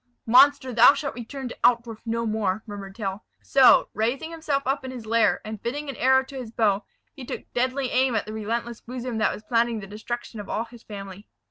"Monster, 0.25 0.73
thou 0.73 0.95
shalt 0.95 1.13
return 1.13 1.47
to 1.47 1.57
Altdorf 1.63 2.07
no 2.07 2.25
more!" 2.25 2.63
murmured 2.65 2.95
Tell. 2.95 3.23
So, 3.43 3.89
raising 3.93 4.31
himself 4.31 4.63
up 4.65 4.83
in 4.83 4.89
his 4.89 5.05
lair, 5.05 5.41
and 5.45 5.61
fitting 5.61 5.89
an 5.89 5.95
arrow 5.95 6.23
to 6.25 6.37
his 6.37 6.49
bow, 6.49 6.83
he 7.13 7.23
took 7.23 7.43
deadly 7.53 7.91
aim 7.91 8.15
at 8.15 8.25
the 8.25 8.33
relentless 8.33 8.81
bosom 8.81 9.19
that 9.19 9.31
was 9.31 9.43
planning 9.43 9.79
the 9.79 9.85
destruction 9.85 10.39
of 10.39 10.49
all 10.49 10.63
his 10.65 10.81
family. 10.81 11.27